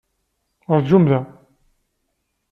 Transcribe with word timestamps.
Rǧum 0.77 1.03
da! 1.09 1.19